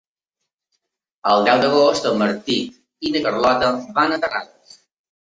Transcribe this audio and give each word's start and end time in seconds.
El 1.33 1.43
deu 1.49 1.59
d'agost 1.65 2.07
en 2.11 2.17
Martí 2.21 2.55
i 3.09 3.11
na 3.17 3.21
Carlota 3.27 3.69
van 3.99 4.15
a 4.15 4.19
Terrades. 4.25 4.73